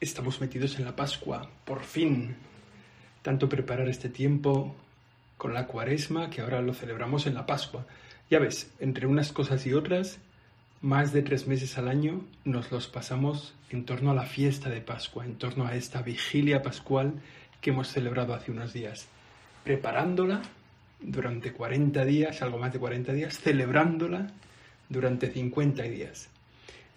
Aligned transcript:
estamos 0.00 0.40
metidos 0.40 0.78
en 0.78 0.84
la 0.84 0.94
Pascua, 0.94 1.50
por 1.64 1.82
fin. 1.82 2.36
Tanto 3.22 3.48
preparar 3.48 3.88
este 3.88 4.08
tiempo 4.08 4.74
con 5.36 5.54
la 5.54 5.66
cuaresma 5.66 6.30
que 6.30 6.40
ahora 6.40 6.62
lo 6.62 6.74
celebramos 6.74 7.26
en 7.26 7.34
la 7.34 7.46
Pascua. 7.46 7.86
Ya 8.30 8.38
ves, 8.38 8.72
entre 8.78 9.06
unas 9.06 9.32
cosas 9.32 9.66
y 9.66 9.72
otras, 9.72 10.18
más 10.80 11.12
de 11.12 11.22
tres 11.22 11.46
meses 11.48 11.78
al 11.78 11.88
año 11.88 12.24
nos 12.44 12.70
los 12.70 12.86
pasamos 12.86 13.54
en 13.70 13.84
torno 13.84 14.12
a 14.12 14.14
la 14.14 14.24
fiesta 14.24 14.70
de 14.70 14.80
Pascua, 14.80 15.24
en 15.24 15.36
torno 15.36 15.66
a 15.66 15.74
esta 15.74 16.02
vigilia 16.02 16.62
pascual 16.62 17.14
que 17.60 17.70
hemos 17.70 17.88
celebrado 17.88 18.34
hace 18.34 18.52
unos 18.52 18.72
días, 18.72 19.08
preparándola 19.64 20.42
durante 21.00 21.52
40 21.52 22.04
días, 22.04 22.42
algo 22.42 22.58
más 22.58 22.72
de 22.72 22.78
40 22.78 23.12
días, 23.12 23.38
celebrándola 23.38 24.28
durante 24.88 25.30
50 25.30 25.82
días. 25.82 26.28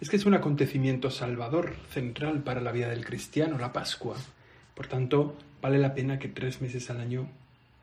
Es 0.01 0.09
que 0.09 0.15
es 0.15 0.25
un 0.25 0.33
acontecimiento 0.33 1.11
salvador 1.11 1.75
central 1.91 2.41
para 2.41 2.59
la 2.59 2.71
vida 2.71 2.89
del 2.89 3.05
cristiano, 3.05 3.59
la 3.59 3.71
Pascua. 3.71 4.17
Por 4.73 4.87
tanto, 4.87 5.37
vale 5.61 5.77
la 5.77 5.93
pena 5.93 6.17
que 6.17 6.27
tres 6.27 6.59
meses 6.59 6.89
al 6.89 6.99
año 6.99 7.29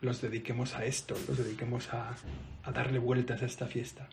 los 0.01 0.21
dediquemos 0.21 0.75
a 0.75 0.85
esto, 0.85 1.15
los 1.29 1.39
dediquemos 1.39 1.95
a, 1.95 2.17
darle 2.75 2.99
vueltas 2.99 3.43
a 3.43 3.47
esta 3.47 3.69
fiesta. 3.69 4.09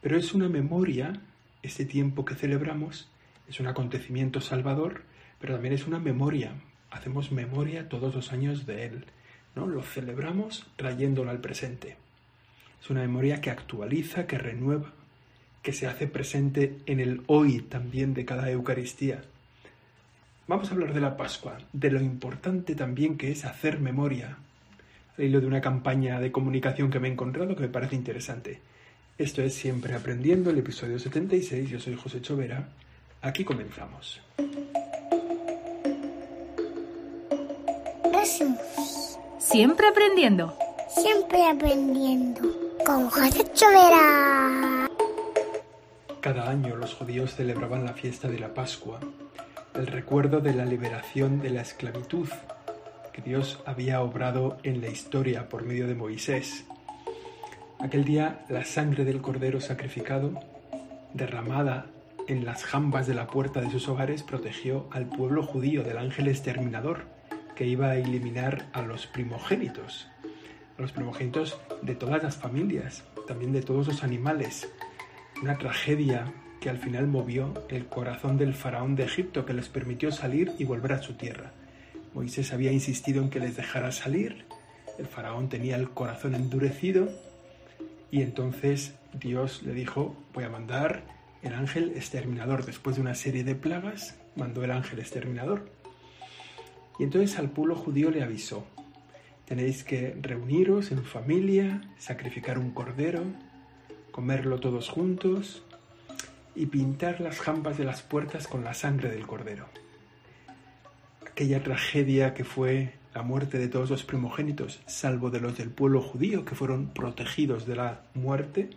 Pero 0.00 0.16
es 0.16 0.32
una 0.32 0.48
memoria, 0.48 1.20
este 1.62 1.84
tiempo 1.84 2.24
que 2.24 2.36
celebramos, 2.36 3.10
es 3.50 3.60
un 3.60 3.66
acontecimiento 3.66 4.40
salvador, 4.40 5.02
pero 5.42 5.52
también 5.52 5.74
es 5.74 5.86
una 5.86 5.98
memoria. 5.98 6.54
Hacemos 6.90 7.32
memoria 7.32 7.90
todos 7.90 8.14
los 8.14 8.32
años 8.32 8.64
de 8.64 8.86
él, 8.86 9.04
¿no? 9.54 9.66
Lo 9.66 9.82
celebramos 9.82 10.66
trayéndolo 10.76 11.30
al 11.30 11.42
presente. 11.42 11.98
Es 12.82 12.88
una 12.88 13.02
memoria 13.02 13.42
que 13.42 13.50
actualiza, 13.50 14.26
que 14.26 14.38
renueva, 14.38 14.94
que 15.62 15.72
se 15.72 15.86
hace 15.86 16.06
presente 16.06 16.78
en 16.86 17.00
el 17.00 17.22
hoy 17.26 17.60
también 17.60 18.14
de 18.14 18.24
cada 18.24 18.50
Eucaristía. 18.50 19.22
Vamos 20.46 20.68
a 20.68 20.72
hablar 20.72 20.94
de 20.94 21.00
la 21.00 21.16
Pascua, 21.16 21.58
de 21.72 21.90
lo 21.90 22.00
importante 22.00 22.74
también 22.74 23.16
que 23.16 23.30
es 23.30 23.44
hacer 23.44 23.78
memoria, 23.78 24.38
al 25.16 25.24
hilo 25.24 25.40
de 25.40 25.46
una 25.46 25.60
campaña 25.60 26.18
de 26.18 26.32
comunicación 26.32 26.90
que 26.90 26.98
me 26.98 27.08
he 27.08 27.12
encontrado 27.12 27.54
que 27.54 27.62
me 27.62 27.68
parece 27.68 27.96
interesante. 27.96 28.60
Esto 29.18 29.42
es 29.42 29.54
Siempre 29.54 29.94
Aprendiendo, 29.94 30.50
el 30.50 30.58
episodio 30.58 30.98
76. 30.98 31.68
Yo 31.68 31.78
soy 31.78 31.94
José 31.94 32.22
Chovera. 32.22 32.68
Aquí 33.20 33.44
comenzamos. 33.44 34.20
Siempre 39.50 39.88
aprendiendo. 39.88 40.56
Siempre 40.88 41.44
aprendiendo. 41.44 42.40
Con 42.86 43.10
José 43.10 43.44
Chovera. 43.52 44.88
Cada 46.20 46.50
año 46.50 46.76
los 46.76 46.92
judíos 46.92 47.34
celebraban 47.34 47.86
la 47.86 47.94
fiesta 47.94 48.28
de 48.28 48.38
la 48.38 48.52
Pascua, 48.52 49.00
el 49.74 49.86
recuerdo 49.86 50.40
de 50.40 50.52
la 50.52 50.66
liberación 50.66 51.40
de 51.40 51.48
la 51.48 51.62
esclavitud 51.62 52.28
que 53.10 53.22
Dios 53.22 53.62
había 53.64 54.02
obrado 54.02 54.58
en 54.62 54.82
la 54.82 54.88
historia 54.88 55.48
por 55.48 55.64
medio 55.64 55.86
de 55.86 55.94
Moisés. 55.94 56.66
Aquel 57.78 58.04
día 58.04 58.44
la 58.50 58.66
sangre 58.66 59.06
del 59.06 59.22
cordero 59.22 59.62
sacrificado, 59.62 60.38
derramada 61.14 61.86
en 62.28 62.44
las 62.44 62.64
jambas 62.64 63.06
de 63.06 63.14
la 63.14 63.26
puerta 63.26 63.62
de 63.62 63.70
sus 63.70 63.88
hogares, 63.88 64.22
protegió 64.22 64.88
al 64.90 65.06
pueblo 65.06 65.42
judío 65.42 65.84
del 65.84 65.96
ángel 65.96 66.28
exterminador 66.28 67.04
que 67.56 67.66
iba 67.66 67.92
a 67.92 67.96
eliminar 67.96 68.68
a 68.74 68.82
los 68.82 69.06
primogénitos, 69.06 70.06
a 70.76 70.82
los 70.82 70.92
primogénitos 70.92 71.58
de 71.80 71.94
todas 71.94 72.22
las 72.22 72.36
familias, 72.36 73.04
también 73.26 73.52
de 73.52 73.62
todos 73.62 73.86
los 73.86 74.04
animales, 74.04 74.68
una 75.42 75.56
tragedia 75.56 76.32
que 76.60 76.68
al 76.68 76.78
final 76.78 77.06
movió 77.06 77.54
el 77.70 77.86
corazón 77.86 78.36
del 78.36 78.54
faraón 78.54 78.94
de 78.94 79.04
Egipto 79.04 79.46
que 79.46 79.54
les 79.54 79.68
permitió 79.68 80.12
salir 80.12 80.52
y 80.58 80.64
volver 80.64 80.92
a 80.92 81.02
su 81.02 81.14
tierra. 81.14 81.52
Moisés 82.14 82.52
había 82.52 82.72
insistido 82.72 83.22
en 83.22 83.30
que 83.30 83.40
les 83.40 83.56
dejara 83.56 83.92
salir, 83.92 84.44
el 84.98 85.06
faraón 85.06 85.48
tenía 85.48 85.76
el 85.76 85.90
corazón 85.90 86.34
endurecido 86.34 87.08
y 88.10 88.20
entonces 88.22 88.94
Dios 89.14 89.62
le 89.62 89.72
dijo, 89.72 90.14
voy 90.34 90.44
a 90.44 90.50
mandar 90.50 91.04
el 91.42 91.54
ángel 91.54 91.92
exterminador. 91.96 92.66
Después 92.66 92.96
de 92.96 93.02
una 93.02 93.14
serie 93.14 93.44
de 93.44 93.54
plagas, 93.54 94.16
mandó 94.36 94.62
el 94.62 94.72
ángel 94.72 94.98
exterminador. 94.98 95.70
Y 96.98 97.04
entonces 97.04 97.38
al 97.38 97.50
pueblo 97.50 97.76
judío 97.76 98.10
le 98.10 98.22
avisó, 98.22 98.66
tenéis 99.46 99.84
que 99.84 100.16
reuniros 100.20 100.92
en 100.92 101.02
familia, 101.02 101.80
sacrificar 101.96 102.58
un 102.58 102.72
cordero, 102.72 103.24
comerlo 104.10 104.60
todos 104.60 104.88
juntos 104.88 105.62
y 106.54 106.66
pintar 106.66 107.20
las 107.20 107.40
jambas 107.40 107.78
de 107.78 107.84
las 107.84 108.02
puertas 108.02 108.46
con 108.46 108.64
la 108.64 108.74
sangre 108.74 109.10
del 109.10 109.26
cordero. 109.26 109.66
Aquella 111.26 111.62
tragedia 111.62 112.34
que 112.34 112.44
fue 112.44 112.94
la 113.14 113.22
muerte 113.22 113.58
de 113.58 113.68
todos 113.68 113.90
los 113.90 114.04
primogénitos, 114.04 114.80
salvo 114.86 115.30
de 115.30 115.40
los 115.40 115.56
del 115.56 115.70
pueblo 115.70 116.00
judío 116.00 116.44
que 116.44 116.54
fueron 116.54 116.88
protegidos 116.88 117.66
de 117.66 117.76
la 117.76 118.02
muerte, 118.14 118.70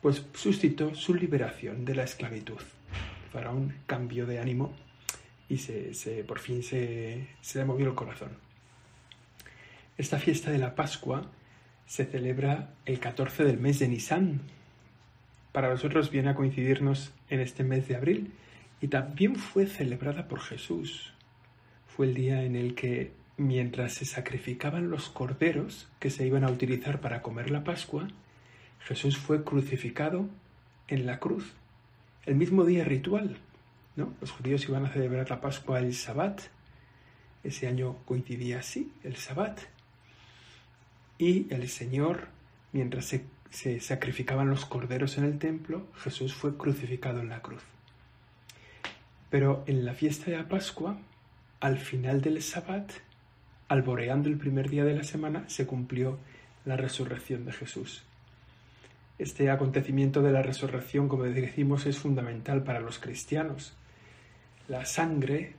pues 0.00 0.24
suscitó 0.34 0.94
su 0.94 1.14
liberación 1.14 1.84
de 1.84 1.94
la 1.94 2.04
esclavitud. 2.04 2.60
Faraón 3.32 3.74
cambió 3.86 4.26
de 4.26 4.40
ánimo 4.40 4.74
y 5.48 5.58
se, 5.58 6.24
por 6.26 6.38
fin 6.38 6.62
se, 6.62 7.28
se 7.40 7.58
le 7.58 7.64
movió 7.64 7.86
el 7.86 7.94
corazón. 7.94 8.30
Esta 9.98 10.18
fiesta 10.18 10.50
de 10.50 10.58
la 10.58 10.74
Pascua 10.74 11.26
se 11.92 12.06
celebra 12.06 12.70
el 12.86 13.00
14 13.00 13.44
del 13.44 13.58
mes 13.58 13.78
de 13.78 13.86
Nisan. 13.86 14.40
Para 15.52 15.68
nosotros 15.68 16.10
viene 16.10 16.30
a 16.30 16.34
coincidirnos 16.34 17.12
en 17.28 17.40
este 17.40 17.64
mes 17.64 17.86
de 17.86 17.96
abril 17.96 18.32
y 18.80 18.88
también 18.88 19.36
fue 19.36 19.66
celebrada 19.66 20.26
por 20.26 20.40
Jesús. 20.40 21.12
Fue 21.86 22.06
el 22.06 22.14
día 22.14 22.44
en 22.44 22.56
el 22.56 22.74
que, 22.74 23.12
mientras 23.36 23.92
se 23.92 24.06
sacrificaban 24.06 24.88
los 24.88 25.10
corderos 25.10 25.86
que 25.98 26.08
se 26.08 26.26
iban 26.26 26.44
a 26.44 26.50
utilizar 26.50 27.02
para 27.02 27.20
comer 27.20 27.50
la 27.50 27.62
Pascua, 27.62 28.08
Jesús 28.80 29.18
fue 29.18 29.44
crucificado 29.44 30.30
en 30.88 31.04
la 31.04 31.18
cruz. 31.18 31.52
El 32.24 32.36
mismo 32.36 32.64
día 32.64 32.84
ritual, 32.84 33.36
¿no? 33.96 34.14
Los 34.22 34.30
judíos 34.30 34.66
iban 34.66 34.86
a 34.86 34.92
celebrar 34.94 35.28
la 35.28 35.42
Pascua 35.42 35.78
el 35.78 35.92
Sabbat. 35.92 36.40
Ese 37.44 37.68
año 37.68 37.98
coincidía 38.06 38.60
así, 38.60 38.90
el 39.04 39.16
Sabbat 39.16 39.60
y 41.22 41.46
el 41.50 41.68
Señor, 41.68 42.26
mientras 42.72 43.14
se, 43.48 43.80
sacrificaban 43.80 44.50
los 44.50 44.64
corderos 44.64 45.18
en 45.18 45.24
el 45.24 45.38
templo, 45.38 45.86
Jesús 45.94 46.34
fue 46.34 46.56
crucificado 46.56 47.20
en 47.20 47.28
la 47.28 47.40
cruz. 47.42 47.62
Pero 49.30 49.62
en 49.68 49.84
la 49.84 49.94
fiesta 49.94 50.32
de 50.32 50.38
la 50.38 50.48
Pascua, 50.48 50.98
al 51.60 51.78
final 51.78 52.22
del 52.22 52.42
Sabbat, 52.42 52.90
alboreando 53.68 54.28
el 54.28 54.36
primer 54.36 54.68
día 54.68 54.84
de 54.84 54.96
la 54.96 55.04
semana, 55.04 55.48
se 55.48 55.64
cumplió 55.64 56.18
la 56.64 56.76
resurrección 56.76 57.44
de 57.44 57.52
Jesús. 57.52 58.02
Este 59.20 59.48
acontecimiento 59.48 60.22
de 60.22 60.32
la 60.32 60.42
resurrección, 60.42 61.06
como 61.06 61.22
decimos, 61.22 61.86
es 61.86 62.00
fundamental 62.00 62.64
para 62.64 62.80
los 62.80 62.98
cristianos. 62.98 63.74
La 64.66 64.86
sangre 64.86 65.54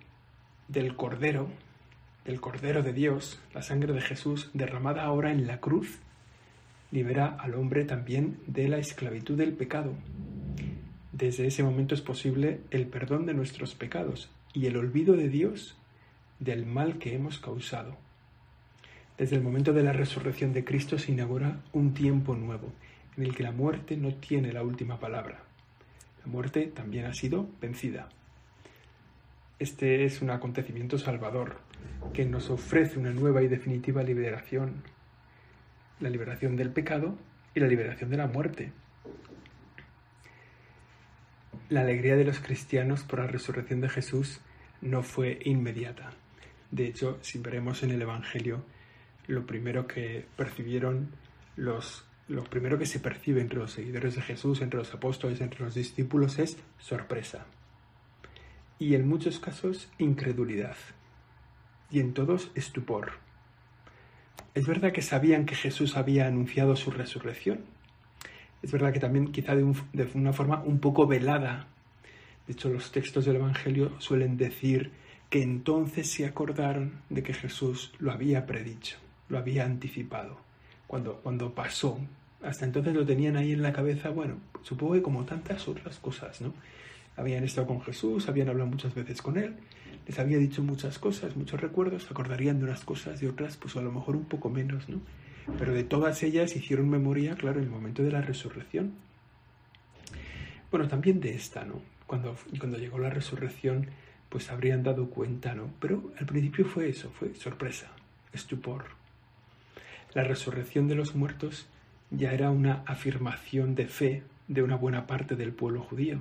del 0.68 0.98
Cordero 0.98 1.48
el 2.26 2.40
Cordero 2.40 2.84
de 2.84 2.94
Dios, 2.94 3.42
la 3.54 3.62
sangre 3.62 3.92
de 3.94 4.02
Jesús 4.02 4.50
derramada 4.54 5.04
ahora 5.04 5.32
en 5.32 5.46
la 5.46 5.60
cruz, 5.60 6.00
libera 6.92 7.28
al 7.28 7.56
hombre 7.56 7.84
también 7.84 8.40
de 8.48 8.70
la 8.70 8.78
esclavitud 8.78 9.38
del 9.38 9.54
pecado. 9.54 9.94
Desde 11.12 11.48
ese 11.48 11.64
momento 11.64 11.96
es 11.96 12.02
posible 12.02 12.62
el 12.72 12.88
perdón 12.88 13.26
de 13.26 13.34
nuestros 13.34 13.76
pecados 13.76 14.30
y 14.54 14.68
el 14.68 14.78
olvido 14.78 15.16
de 15.16 15.28
Dios 15.28 15.76
del 16.40 16.66
mal 16.66 16.98
que 16.98 17.14
hemos 17.14 17.40
causado. 17.40 17.98
Desde 19.18 19.36
el 19.36 19.44
momento 19.44 19.74
de 19.74 19.84
la 19.84 19.94
resurrección 19.94 20.54
de 20.54 20.64
Cristo 20.64 20.98
se 20.98 21.12
inaugura 21.12 21.60
un 21.74 21.94
tiempo 21.94 22.36
nuevo, 22.36 22.72
en 23.18 23.24
el 23.24 23.36
que 23.36 23.44
la 23.44 23.52
muerte 23.52 23.98
no 23.98 24.14
tiene 24.14 24.54
la 24.54 24.64
última 24.64 25.00
palabra. 25.00 25.44
La 26.26 26.32
muerte 26.32 26.68
también 26.68 27.06
ha 27.06 27.14
sido 27.14 27.48
vencida. 27.62 28.10
Este 29.60 30.06
es 30.06 30.22
un 30.22 30.30
acontecimiento 30.30 30.98
salvador 30.98 31.58
que 32.14 32.26
nos 32.26 32.50
ofrece 32.50 33.00
una 33.00 33.12
nueva 33.12 33.42
y 33.42 33.48
definitiva 33.48 34.04
liberación, 34.04 34.84
la 36.00 36.10
liberación 36.10 36.56
del 36.56 36.72
pecado 36.72 37.18
y 37.56 37.60
la 37.60 37.68
liberación 37.68 38.10
de 38.10 38.18
la 38.18 38.28
muerte. 38.28 38.72
La 41.70 41.82
alegría 41.82 42.16
de 42.16 42.26
los 42.26 42.40
cristianos 42.40 43.04
por 43.04 43.20
la 43.20 43.28
resurrección 43.28 43.82
de 43.82 43.90
Jesús 43.90 44.42
no 44.82 45.02
fue 45.02 45.40
inmediata. 45.46 46.12
De 46.72 46.88
hecho, 46.88 47.18
si 47.22 47.40
veremos 47.40 47.84
en 47.84 47.92
el 47.92 48.02
Evangelio, 48.02 48.64
lo 49.28 49.46
primero 49.46 49.88
que 49.88 50.26
percibieron 50.36 51.10
los 51.56 52.06
lo 52.30 52.46
primero 52.46 52.80
que 52.80 52.86
se 52.86 53.02
percibe 53.02 53.42
entre 53.42 53.60
los 53.60 53.74
seguidores 53.74 54.16
de 54.16 54.22
Jesús, 54.22 54.62
entre 54.62 54.80
los 54.80 54.94
apóstoles, 54.94 55.42
entre 55.42 55.60
los 55.60 55.76
discípulos 55.76 56.40
es 56.40 56.58
sorpresa 56.80 57.46
y 58.84 58.96
en 58.96 59.08
muchos 59.08 59.40
casos 59.40 59.88
incredulidad, 59.98 60.76
y 61.94 62.00
en 62.00 62.14
todos 62.14 62.50
estupor. 62.56 63.12
Es 64.56 64.66
verdad 64.66 64.92
que 64.92 65.04
sabían 65.04 65.46
que 65.46 65.56
Jesús 65.56 65.96
había 65.96 66.28
anunciado 66.28 66.76
su 66.76 66.90
resurrección. 66.90 67.62
Es 68.64 68.72
verdad 68.72 68.92
que 68.92 69.00
también 69.00 69.32
quizá 69.32 69.56
de, 69.56 69.64
una 70.16 70.34
forma 70.34 70.64
un 70.64 70.80
poco 70.80 71.06
velada, 71.06 71.68
De 72.48 72.54
hecho, 72.54 72.68
los 72.70 72.92
textos 72.92 73.24
del 73.24 73.38
Evangelio 73.38 73.94
suelen 74.02 74.36
decir 74.36 74.92
que 75.30 75.42
entonces 75.42 76.10
se 76.12 76.26
acordaron 76.26 77.02
de 77.10 77.24
que 77.24 77.34
Jesús 77.34 77.94
lo 78.00 78.12
había 78.12 78.46
predicho, 78.46 78.98
lo 79.30 79.38
había 79.38 79.64
anticipado, 79.64 80.38
cuando, 80.88 81.22
cuando 81.22 81.54
pasó. 81.56 82.00
Hasta 82.42 82.66
entonces 82.66 82.94
lo 82.94 83.06
tenían 83.06 83.38
ahí 83.38 83.54
en 83.54 83.62
la 83.62 83.72
cabeza, 83.72 84.10
bueno, 84.10 84.36
supongo 84.64 84.96
que 84.96 85.02
como 85.02 85.24
tantas 85.24 85.68
otras 85.70 86.00
cosas, 86.00 86.42
¿no? 86.42 86.54
Habían 87.16 87.44
estado 87.44 87.68
con 87.68 87.82
Jesús, 87.82 88.28
habían 88.28 88.50
hablado 88.50 88.70
muchas 88.70 88.94
veces 88.96 89.22
con 89.22 89.38
él, 89.38 89.56
les 90.08 90.20
había 90.20 90.38
dicho 90.38 90.64
muchas 90.64 91.00
cosas, 91.00 91.36
muchos 91.36 91.62
recuerdos, 91.62 92.10
acordarían 92.10 92.60
de 92.60 92.66
unas 92.66 92.84
cosas 92.84 93.22
y 93.22 93.28
otras, 93.28 93.58
pues 93.58 93.76
a 93.76 93.82
lo 93.82 93.92
mejor 93.92 94.16
un 94.16 94.26
poco 94.26 94.50
menos, 94.50 94.90
¿no? 94.90 95.00
Pero 95.60 95.74
de 95.74 95.84
todas 95.84 96.24
ellas 96.24 96.56
hicieron 96.56 96.90
memoria, 96.90 97.36
claro, 97.36 97.60
en 97.60 97.66
el 97.66 97.72
momento 97.72 98.04
de 98.04 98.12
la 98.12 98.22
resurrección. 98.22 98.94
Bueno, 100.72 100.88
también 100.88 101.20
de 101.20 101.36
esta, 101.36 101.66
¿no? 101.66 101.82
Cuando, 102.08 102.36
cuando 102.60 102.78
llegó 102.78 102.98
la 102.98 103.10
resurrección, 103.10 103.88
pues 104.30 104.50
habrían 104.50 104.84
dado 104.84 105.10
cuenta, 105.10 105.54
¿no? 105.54 105.70
Pero 105.80 106.12
al 106.20 106.26
principio 106.26 106.66
fue 106.66 106.90
eso, 106.90 107.12
fue 107.12 107.36
sorpresa, 107.36 107.92
estupor. 108.34 108.86
La 110.14 110.24
resurrección 110.24 110.88
de 110.88 110.96
los 110.96 111.16
muertos 111.16 111.68
ya 112.10 112.34
era 112.34 112.50
una 112.50 112.84
afirmación 112.86 113.76
de 113.76 113.88
fe 113.88 114.24
de 114.48 114.64
una 114.64 114.76
buena 114.76 115.08
parte 115.08 115.36
del 115.36 115.54
pueblo 115.54 115.82
judío, 115.82 116.20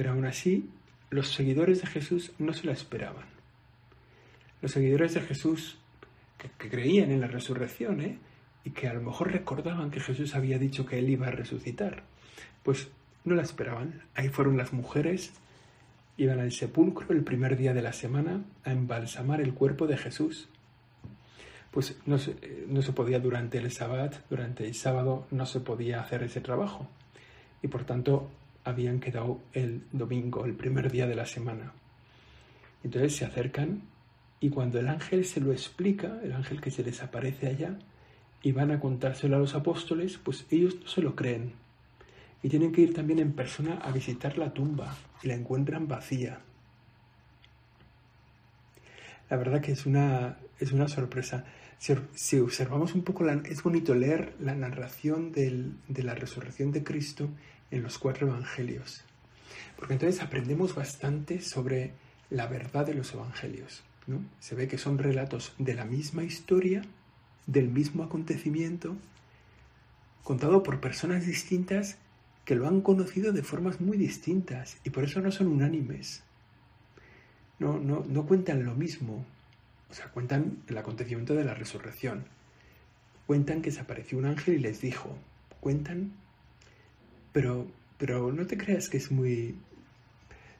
pero 0.00 0.12
aún 0.12 0.24
así 0.24 0.70
los 1.10 1.34
seguidores 1.34 1.82
de 1.82 1.86
Jesús 1.86 2.32
no 2.38 2.54
se 2.54 2.64
la 2.64 2.72
esperaban. 2.72 3.26
Los 4.62 4.72
seguidores 4.72 5.12
de 5.12 5.20
Jesús 5.20 5.76
que, 6.38 6.70
creían 6.70 7.10
en 7.10 7.20
la 7.20 7.26
resurrección, 7.26 8.00
¿eh? 8.00 8.16
y 8.64 8.70
que 8.70 8.88
a 8.88 8.94
lo 8.94 9.02
mejor 9.02 9.30
recordaban 9.30 9.90
que 9.90 10.00
Jesús 10.00 10.34
había 10.34 10.58
dicho 10.58 10.86
que 10.86 10.98
él 10.98 11.10
iba 11.10 11.26
a 11.26 11.32
resucitar, 11.32 12.04
pues 12.62 12.88
no 13.26 13.34
la 13.34 13.42
esperaban. 13.42 14.04
Ahí 14.14 14.30
fueron 14.30 14.56
las 14.56 14.72
mujeres 14.72 15.34
iban 16.16 16.40
al 16.40 16.52
sepulcro 16.52 17.12
el 17.14 17.22
primer 17.22 17.58
día 17.58 17.74
de 17.74 17.82
la 17.82 17.92
semana 17.92 18.42
a 18.64 18.72
embalsamar 18.72 19.42
el 19.42 19.52
cuerpo 19.52 19.86
de 19.86 19.98
Jesús. 19.98 20.48
Pues 21.72 21.98
no 22.06 22.16
se, 22.16 22.36
no 22.68 22.80
se 22.80 22.94
podía 22.94 23.20
durante 23.20 23.58
el 23.58 23.70
sabbat, 23.70 24.14
durante 24.30 24.64
el 24.64 24.74
sábado, 24.74 25.26
no 25.30 25.44
se 25.44 25.60
podía 25.60 26.00
hacer 26.00 26.22
ese 26.22 26.40
trabajo. 26.40 26.88
Y 27.62 27.68
por 27.68 27.84
tanto 27.84 28.30
habían 28.64 29.00
quedado 29.00 29.40
el 29.52 29.82
domingo, 29.92 30.44
el 30.44 30.54
primer 30.54 30.90
día 30.90 31.06
de 31.06 31.14
la 31.14 31.26
semana. 31.26 31.72
Entonces 32.84 33.16
se 33.16 33.24
acercan 33.24 33.82
y 34.40 34.50
cuando 34.50 34.78
el 34.78 34.88
ángel 34.88 35.24
se 35.24 35.40
lo 35.40 35.52
explica, 35.52 36.18
el 36.22 36.32
ángel 36.32 36.60
que 36.60 36.70
se 36.70 36.82
les 36.82 37.02
aparece 37.02 37.48
allá, 37.48 37.78
y 38.42 38.52
van 38.52 38.70
a 38.70 38.80
contárselo 38.80 39.36
a 39.36 39.38
los 39.38 39.54
apóstoles, 39.54 40.18
pues 40.18 40.46
ellos 40.50 40.76
no 40.80 40.86
se 40.88 41.02
lo 41.02 41.14
creen 41.14 41.52
y 42.42 42.48
tienen 42.48 42.72
que 42.72 42.82
ir 42.82 42.94
también 42.94 43.18
en 43.18 43.32
persona 43.32 43.78
a 43.82 43.92
visitar 43.92 44.38
la 44.38 44.52
tumba 44.52 44.96
y 45.22 45.28
la 45.28 45.34
encuentran 45.34 45.88
vacía. 45.88 46.40
La 49.28 49.36
verdad 49.36 49.60
que 49.60 49.72
es 49.72 49.86
una, 49.86 50.38
es 50.58 50.72
una 50.72 50.88
sorpresa. 50.88 51.44
Si, 51.78 52.38
observamos 52.38 52.94
un 52.94 53.02
poco, 53.02 53.28
es 53.28 53.62
bonito 53.62 53.94
leer 53.94 54.34
la 54.40 54.54
narración 54.54 55.32
de 55.32 56.02
la 56.02 56.14
resurrección 56.14 56.72
de 56.72 56.82
Cristo 56.82 57.30
en 57.70 57.82
los 57.82 57.98
cuatro 57.98 58.28
evangelios, 58.28 59.02
porque 59.76 59.94
entonces 59.94 60.22
aprendemos 60.22 60.74
bastante 60.74 61.40
sobre 61.40 61.92
la 62.30 62.46
verdad 62.46 62.86
de 62.86 62.94
los 62.94 63.12
evangelios. 63.12 63.82
¿no? 64.06 64.24
Se 64.40 64.54
ve 64.54 64.68
que 64.68 64.78
son 64.78 64.98
relatos 64.98 65.54
de 65.58 65.74
la 65.74 65.84
misma 65.84 66.24
historia, 66.24 66.82
del 67.46 67.68
mismo 67.68 68.02
acontecimiento, 68.02 68.96
contado 70.22 70.62
por 70.62 70.80
personas 70.80 71.26
distintas 71.26 71.98
que 72.44 72.54
lo 72.54 72.66
han 72.66 72.80
conocido 72.80 73.32
de 73.32 73.42
formas 73.42 73.80
muy 73.80 73.96
distintas 73.96 74.78
y 74.84 74.90
por 74.90 75.04
eso 75.04 75.20
no 75.20 75.30
son 75.30 75.48
unánimes. 75.48 76.22
No, 77.58 77.78
no, 77.78 78.04
no 78.08 78.26
cuentan 78.26 78.64
lo 78.64 78.74
mismo. 78.74 79.24
O 79.90 79.94
sea, 79.94 80.06
cuentan 80.06 80.62
el 80.66 80.78
acontecimiento 80.78 81.34
de 81.34 81.44
la 81.44 81.54
resurrección. 81.54 82.24
Cuentan 83.26 83.60
que 83.60 83.70
se 83.70 83.80
apareció 83.80 84.18
un 84.18 84.24
ángel 84.24 84.54
y 84.54 84.58
les 84.58 84.80
dijo. 84.80 85.16
Cuentan, 85.60 86.12
pero, 87.32 87.66
pero 87.98 88.32
no 88.32 88.46
te 88.46 88.56
creas 88.56 88.88
que 88.88 88.96
es 88.96 89.10
muy... 89.10 89.56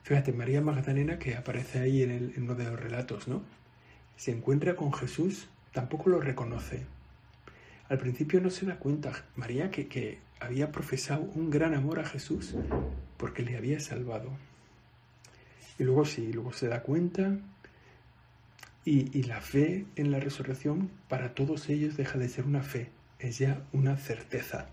Fíjate, 0.03 0.33
María 0.33 0.61
Magdalena, 0.61 1.19
que 1.19 1.37
aparece 1.37 1.81
ahí 1.81 2.03
en, 2.03 2.11
el, 2.11 2.35
uno 2.39 2.55
de 2.55 2.65
los 2.65 2.81
relatos, 2.81 3.29
¿no? 3.29 3.43
Se 4.17 4.31
encuentra 4.31 4.77
con 4.77 4.93
Jesús, 4.93 5.49
tampoco 5.73 6.11
lo 6.11 6.21
reconoce. 6.21 6.87
Al 7.89 7.99
principio 7.99 8.41
no 8.41 8.51
se 8.51 8.67
da 8.67 8.79
cuenta 8.79 9.25
María 9.37 9.71
que, 9.71 9.89
que 9.89 10.19
había 10.39 10.73
profesado 10.73 11.23
un 11.35 11.51
gran 11.51 11.75
amor 11.75 12.01
a 12.01 12.05
Jesús 12.05 12.55
porque 13.17 13.43
le 13.43 13.57
había 13.57 13.81
salvado. 13.81 14.31
Y 15.79 15.85
luego 15.85 16.05
sí, 16.05 16.33
luego 16.33 16.53
se 16.53 16.69
da 16.69 16.83
cuenta 16.83 17.39
y, 18.85 19.17
y, 19.19 19.25
la 19.25 19.41
fe 19.41 19.87
en 19.97 20.11
la 20.11 20.21
resurrección 20.21 20.91
para 21.09 21.35
todos 21.35 21.69
ellos 21.69 21.97
deja 21.97 22.19
de 22.19 22.29
ser 22.29 22.47
una 22.47 22.63
fe, 22.63 22.91
es 23.19 23.39
ya 23.39 23.63
una 23.73 23.97
certeza 23.97 24.69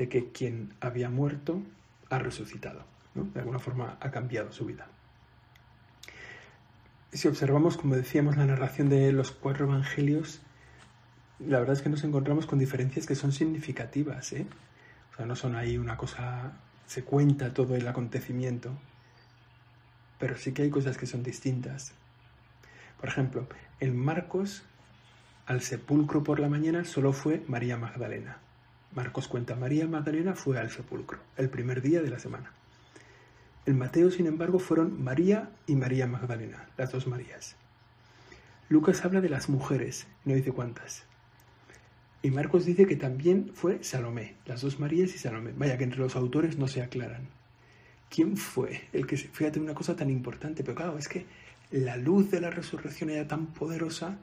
de 0.00 0.08
que 0.08 0.32
quien 0.32 0.72
había 0.80 1.10
muerto 1.10 1.62
ha 2.08 2.18
resucitado, 2.18 2.86
de 3.14 3.38
alguna 3.38 3.58
forma 3.58 3.98
ha 4.00 4.10
cambiado 4.10 4.50
su 4.50 4.64
vida. 4.64 4.86
Si 7.12 7.28
observamos, 7.28 7.76
como 7.76 7.96
decíamos, 7.96 8.38
la 8.38 8.46
narración 8.46 8.88
de 8.88 9.12
los 9.12 9.30
cuatro 9.30 9.66
evangelios, 9.66 10.40
la 11.38 11.58
verdad 11.58 11.76
es 11.76 11.82
que 11.82 11.90
nos 11.90 12.02
encontramos 12.02 12.46
con 12.46 12.58
diferencias 12.58 13.04
que 13.06 13.14
son 13.14 13.30
significativas. 13.32 14.32
¿eh? 14.32 14.46
no 15.26 15.36
son 15.36 15.54
ahí 15.54 15.76
una 15.76 15.98
cosa, 15.98 16.52
se 16.86 17.04
cuenta 17.04 17.52
todo 17.52 17.76
el 17.76 17.86
acontecimiento, 17.86 18.72
pero 20.18 20.38
sí 20.38 20.52
que 20.52 20.62
hay 20.62 20.70
cosas 20.70 20.96
que 20.96 21.04
son 21.04 21.22
distintas. 21.22 21.92
Por 22.98 23.10
ejemplo, 23.10 23.46
en 23.80 23.98
Marcos, 23.98 24.62
al 25.44 25.60
sepulcro 25.60 26.24
por 26.24 26.40
la 26.40 26.48
mañana 26.48 26.86
solo 26.86 27.12
fue 27.12 27.44
María 27.48 27.76
Magdalena. 27.76 28.38
Marcos 28.94 29.28
cuenta, 29.28 29.54
María 29.54 29.86
Magdalena 29.86 30.34
fue 30.34 30.58
al 30.58 30.70
sepulcro, 30.70 31.18
el 31.36 31.48
primer 31.48 31.80
día 31.80 32.02
de 32.02 32.10
la 32.10 32.18
semana. 32.18 32.52
En 33.66 33.78
Mateo, 33.78 34.10
sin 34.10 34.26
embargo, 34.26 34.58
fueron 34.58 35.02
María 35.02 35.50
y 35.66 35.76
María 35.76 36.06
Magdalena, 36.06 36.68
las 36.76 36.90
dos 36.90 37.06
Marías. 37.06 37.56
Lucas 38.68 39.04
habla 39.04 39.20
de 39.20 39.28
las 39.28 39.48
mujeres, 39.48 40.06
no 40.24 40.34
dice 40.34 40.52
cuántas. 40.52 41.04
Y 42.22 42.30
Marcos 42.30 42.64
dice 42.66 42.86
que 42.86 42.96
también 42.96 43.50
fue 43.54 43.82
Salomé, 43.82 44.34
las 44.44 44.60
dos 44.60 44.78
Marías 44.78 45.14
y 45.14 45.18
Salomé. 45.18 45.52
Vaya 45.56 45.78
que 45.78 45.84
entre 45.84 46.00
los 46.00 46.16
autores 46.16 46.58
no 46.58 46.68
se 46.68 46.82
aclaran. 46.82 47.28
¿Quién 48.08 48.36
fue 48.36 48.88
el 48.92 49.06
que, 49.06 49.16
fíjate 49.16 49.60
una 49.60 49.74
cosa 49.74 49.94
tan 49.96 50.10
importante, 50.10 50.64
pero 50.64 50.74
claro, 50.74 50.98
es 50.98 51.08
que 51.08 51.26
la 51.70 51.96
luz 51.96 52.30
de 52.30 52.40
la 52.40 52.50
resurrección 52.50 53.10
era 53.10 53.28
tan 53.28 53.46
poderosa 53.46 54.18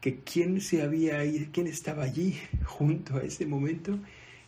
que 0.00 0.20
quién 0.20 0.60
se 0.60 0.82
había 0.82 1.18
ahí, 1.18 1.48
quién 1.52 1.66
estaba 1.66 2.04
allí 2.04 2.38
junto 2.64 3.16
a 3.16 3.22
ese 3.22 3.46
momento, 3.46 3.98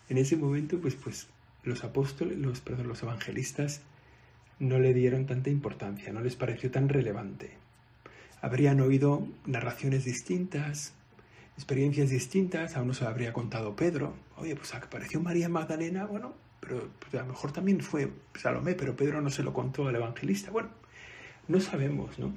en 0.09 0.19
ese 0.19 0.37
momento, 0.37 0.81
pues, 0.81 0.95
pues 0.95 1.29
los 1.63 1.85
apóstoles, 1.85 2.39
los, 2.39 2.61
perdón, 2.61 2.89
los 2.89 3.03
evangelistas 3.03 3.83
no 4.59 4.79
le 4.79 4.95
dieron 4.95 5.27
tanta 5.27 5.51
importancia, 5.51 6.13
no 6.13 6.21
les 6.21 6.37
pareció 6.37 6.71
tan 6.71 6.89
relevante. 6.89 7.51
Habrían 8.41 8.81
oído 8.81 9.27
narraciones 9.47 10.05
distintas, 10.05 10.95
experiencias 11.57 12.11
distintas, 12.11 12.77
a 12.77 12.83
uno 12.83 12.95
se 12.95 13.05
lo 13.05 13.11
habría 13.11 13.33
contado 13.33 13.75
Pedro, 13.75 14.15
oye, 14.37 14.55
pues 14.55 14.75
apareció 14.75 15.21
María 15.21 15.49
Magdalena, 15.49 16.07
bueno, 16.07 16.35
pero 16.61 16.89
pues, 16.99 17.15
a 17.15 17.25
lo 17.25 17.33
mejor 17.33 17.53
también 17.53 17.81
fue 17.81 18.11
Salomé, 18.35 18.75
pero 18.75 18.97
Pedro 18.97 19.21
no 19.21 19.31
se 19.31 19.43
lo 19.43 19.53
contó 19.53 19.89
al 19.89 19.97
evangelista, 19.97 20.51
bueno, 20.51 20.71
no 21.49 21.61
sabemos, 21.61 22.19
¿no? 22.19 22.33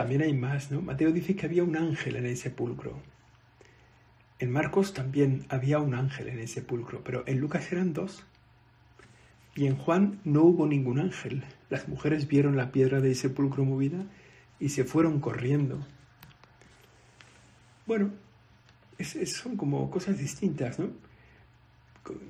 También 0.00 0.22
hay 0.22 0.32
más, 0.32 0.70
¿no? 0.70 0.80
Mateo 0.80 1.12
dice 1.12 1.36
que 1.36 1.44
había 1.44 1.62
un 1.62 1.76
ángel 1.76 2.16
en 2.16 2.24
el 2.24 2.38
sepulcro. 2.38 2.98
En 4.38 4.50
Marcos 4.50 4.94
también 4.94 5.44
había 5.50 5.78
un 5.78 5.92
ángel 5.92 6.28
en 6.28 6.38
el 6.38 6.48
sepulcro, 6.48 7.04
pero 7.04 7.22
en 7.26 7.38
Lucas 7.38 7.70
eran 7.70 7.92
dos. 7.92 8.24
Y 9.54 9.66
en 9.66 9.76
Juan 9.76 10.18
no 10.24 10.44
hubo 10.44 10.66
ningún 10.66 11.00
ángel. 11.00 11.44
Las 11.68 11.86
mujeres 11.86 12.28
vieron 12.28 12.56
la 12.56 12.72
piedra 12.72 13.02
del 13.02 13.14
sepulcro 13.14 13.66
movida 13.66 14.06
y 14.58 14.70
se 14.70 14.84
fueron 14.84 15.20
corriendo. 15.20 15.86
Bueno, 17.84 18.10
son 19.26 19.58
como 19.58 19.90
cosas 19.90 20.16
distintas, 20.16 20.78
¿no? 20.78 20.92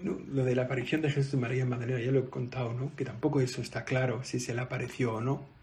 Lo 0.03 0.45
de 0.45 0.57
la 0.57 0.63
aparición 0.63 1.03
de 1.03 1.11
Jesús 1.11 1.31
de 1.31 1.39
María 1.39 1.65
Magdalena, 1.67 2.01
ya 2.01 2.11
lo 2.11 2.19
he 2.19 2.31
contado, 2.31 2.73
¿no? 2.73 2.97
Que 2.97 3.05
tampoco 3.05 3.41
eso 3.41 3.63
está 3.63 3.85
claro, 3.85 4.25
si 4.25 4.41
se 4.41 4.55
le 4.55 4.61
apareció 4.61 5.15
o 5.15 5.21
no. 5.21 5.60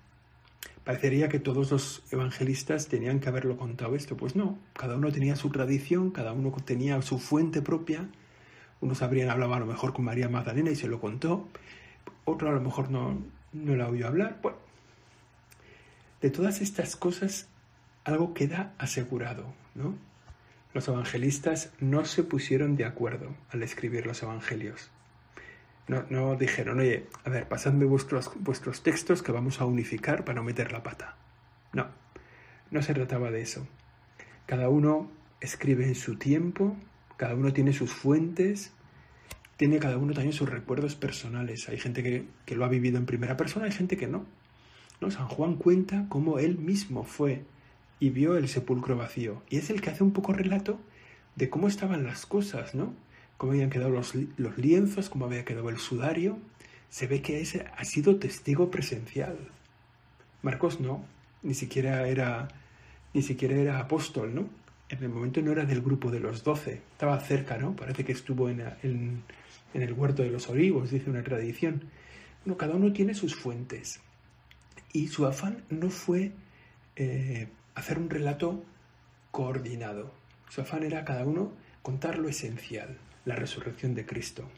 Parecería 0.88 1.28
que 1.28 1.40
todos 1.40 1.70
los 1.70 2.02
evangelistas 2.14 2.88
tenían 2.88 3.20
que 3.20 3.28
haberlo 3.28 3.58
contado 3.58 3.94
esto. 3.94 4.16
Pues 4.16 4.38
no, 4.38 4.58
cada 4.72 4.96
uno 4.96 5.12
tenía 5.12 5.36
su 5.36 5.50
tradición, 5.50 6.12
cada 6.12 6.32
uno 6.32 6.56
tenía 6.64 7.02
su 7.02 7.20
fuente 7.20 7.62
propia. 7.62 8.08
Unos 8.80 9.02
habrían 9.02 9.30
hablado 9.30 9.54
a 9.54 9.60
lo 9.60 9.66
mejor 9.66 9.92
con 9.92 10.06
María 10.06 10.30
Magdalena 10.30 10.72
y 10.72 10.78
se 10.78 10.88
lo 10.88 11.02
contó. 11.02 11.50
Otro 12.24 12.48
a 12.48 12.54
lo 12.54 12.62
mejor 12.62 12.90
no, 12.90 13.22
no 13.52 13.76
la 13.76 13.90
oyó 13.90 14.08
hablar. 14.08 14.40
Bueno, 14.42 14.60
de 16.22 16.30
todas 16.30 16.62
estas 16.62 16.96
cosas 16.96 17.50
algo 18.06 18.34
queda 18.34 18.74
asegurado, 18.78 19.44
¿no? 19.76 19.94
Los 20.74 20.88
evangelistas 20.88 21.74
no 21.82 22.06
se 22.06 22.24
pusieron 22.24 22.78
de 22.78 22.86
acuerdo 22.86 23.36
al 23.50 23.62
escribir 23.62 24.06
los 24.06 24.24
evangelios. 24.24 24.90
No, 25.88 26.04
no 26.10 26.36
dijeron, 26.36 26.80
oye, 26.80 27.08
a 27.24 27.30
ver, 27.30 27.48
pasadme 27.48 27.86
vuestros, 27.86 28.32
vuestros 28.40 28.84
textos 28.84 29.24
que 29.24 29.32
vamos 29.32 29.62
a 29.62 29.66
unificar 29.66 30.26
para 30.26 30.36
no 30.36 30.44
meter 30.44 30.72
la 30.72 30.84
pata. 30.84 31.16
No, 31.72 31.88
no 32.72 32.82
se 32.82 32.94
trataba 32.94 33.32
de 33.32 33.42
eso. 33.42 33.68
Cada 34.46 34.70
uno 34.70 35.10
escribe 35.40 35.86
en 35.86 35.96
su 35.96 36.18
tiempo, 36.18 36.76
cada 37.16 37.36
uno 37.36 37.54
tiene 37.54 37.72
sus 37.72 37.94
fuentes, 37.94 38.74
tiene 39.56 39.80
cada 39.80 39.98
uno 39.98 40.14
también 40.14 40.34
sus 40.34 40.50
recuerdos 40.50 40.96
personales. 40.96 41.70
Hay 41.70 41.80
gente 41.80 42.04
que, 42.04 42.28
que 42.46 42.56
lo 42.56 42.66
ha 42.66 42.70
vivido 42.70 42.98
en 42.98 43.06
primera 43.06 43.38
persona, 43.38 43.66
hay 43.66 43.72
gente 43.72 43.98
que 43.98 44.08
no. 44.08 44.26
¿no? 45.00 45.12
San 45.12 45.28
Juan 45.28 45.56
cuenta 45.56 46.06
cómo 46.10 46.40
él 46.40 46.58
mismo 46.58 47.04
fue 47.04 47.46
y 48.00 48.10
vio 48.10 48.38
el 48.38 48.48
sepulcro 48.48 48.96
vacío. 48.98 49.42
Y 49.50 49.58
es 49.58 49.70
el 49.70 49.82
que 49.82 49.90
hace 49.90 50.04
un 50.04 50.12
poco 50.12 50.34
relato 50.34 50.80
de 51.36 51.50
cómo 51.50 51.68
estaban 51.68 52.04
las 52.04 52.26
cosas, 52.26 52.76
¿no? 52.76 52.94
Cómo 53.38 53.52
habían 53.52 53.70
quedado 53.70 53.90
los, 53.90 54.14
los 54.16 54.58
lienzos, 54.58 55.10
cómo 55.10 55.26
había 55.26 55.46
quedado 55.46 55.70
el 55.70 55.78
sudario. 55.78 56.40
Se 56.90 57.08
ve 57.08 57.22
que 57.22 57.42
ese 57.42 57.66
ha 57.76 57.84
sido 57.84 58.18
testigo 58.18 58.72
presencial. 58.72 59.38
Marcos 60.42 60.80
no, 60.80 61.06
ni 61.44 61.54
siquiera 61.54 62.08
era, 62.08 62.48
ni 63.14 63.22
siquiera 63.22 63.56
era 63.56 63.80
apóstol, 63.80 64.34
¿no? 64.34 64.50
En 64.90 65.04
el 65.04 65.10
momento 65.10 65.42
no 65.42 65.52
era 65.52 65.66
del 65.66 65.82
grupo 65.82 66.12
de 66.12 66.20
los 66.20 66.44
doce, 66.44 66.82
estaba 66.92 67.20
cerca, 67.20 67.58
¿no? 67.58 67.76
Parece 67.76 68.06
que 68.06 68.14
estuvo 68.14 68.50
en, 68.50 68.62
en, 68.84 69.24
el 69.74 69.94
huerto 69.94 70.24
de 70.24 70.30
los 70.30 70.48
olivos, 70.50 70.92
dice 70.92 71.10
una 71.10 71.24
tradición. 71.24 71.84
Bueno, 72.46 72.58
cada 72.58 72.76
uno 72.76 72.94
tiene 72.94 73.14
sus 73.14 73.36
fuentes. 73.36 74.00
Y 74.94 75.08
su 75.08 75.26
afán 75.26 75.64
no 75.70 75.90
fue 75.90 76.32
eh, 76.96 77.50
hacer 77.76 78.00
un 78.00 78.10
relato 78.10 78.64
coordinado. 79.32 80.14
Su 80.50 80.62
afán 80.62 80.84
era 80.84 81.04
cada 81.04 81.26
uno 81.26 81.52
contar 81.82 82.18
lo 82.18 82.30
esencial, 82.30 82.98
la 83.28 83.36
resurrección 83.36 83.94
de 83.94 84.06
Cristo. 84.06 84.50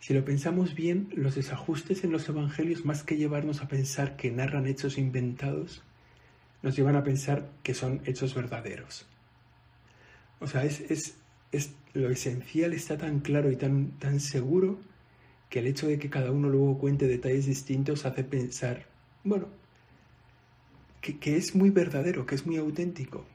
Si 0.00 0.14
lo 0.14 0.24
pensamos 0.24 0.74
bien, 0.74 1.08
los 1.14 1.34
desajustes 1.34 2.04
en 2.04 2.10
los 2.10 2.28
evangelios, 2.28 2.84
más 2.84 3.02
que 3.02 3.16
llevarnos 3.16 3.60
a 3.60 3.68
pensar 3.68 4.16
que 4.16 4.30
narran 4.30 4.66
hechos 4.66 4.96
inventados, 4.96 5.82
nos 6.62 6.74
llevan 6.74 6.96
a 6.96 7.04
pensar 7.04 7.50
que 7.62 7.74
son 7.74 8.00
hechos 8.06 8.34
verdaderos. 8.34 9.06
O 10.40 10.46
sea, 10.46 10.64
es, 10.64 10.80
es, 10.90 11.18
es 11.52 11.74
lo 11.92 12.10
esencial 12.10 12.72
está 12.72 12.96
tan 12.96 13.20
claro 13.20 13.50
y 13.50 13.56
tan, 13.56 13.90
tan 13.98 14.20
seguro 14.20 14.78
que 15.50 15.58
el 15.58 15.66
hecho 15.66 15.88
de 15.88 15.98
que 15.98 16.08
cada 16.08 16.30
uno 16.30 16.48
luego 16.48 16.78
cuente 16.78 17.06
detalles 17.06 17.46
distintos 17.46 18.06
hace 18.06 18.24
pensar, 18.24 18.86
bueno, 19.22 19.48
que, 21.02 21.18
que, 21.18 21.36
es 21.36 21.54
muy 21.54 21.70
verdadero, 21.70 22.24
que 22.24 22.34
es 22.34 22.46
muy 22.46 22.56
auténtico. 22.56 23.26